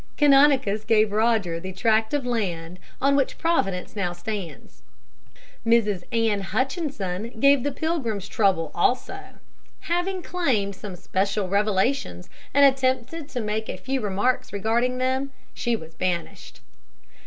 Canonicus 0.17 0.83
gave 0.83 1.11
Roger 1.11 1.59
the 1.59 1.71
tract 1.73 2.11
of 2.11 2.25
land 2.25 2.79
on 2.99 3.15
which 3.15 3.37
Providence 3.37 3.95
now 3.95 4.13
stands. 4.13 4.81
[Illustration: 5.63 5.71
Injuns!!!] 5.75 6.01
Mrs. 6.01 6.03
Anne 6.31 6.41
Hutchinson 6.41 7.39
gave 7.39 7.61
the 7.61 7.71
Pilgrims 7.71 8.27
trouble 8.27 8.71
also. 8.73 9.35
Having 9.81 10.23
claimed 10.23 10.73
some 10.75 10.95
special 10.95 11.47
revelations 11.49 12.31
and 12.51 12.65
attempted 12.65 13.29
to 13.29 13.39
make 13.39 13.69
a 13.69 13.77
few 13.77 14.01
remarks 14.01 14.51
regarding 14.51 14.97
them, 14.97 15.29
she 15.53 15.75
was 15.75 15.93
banished. 15.93 16.61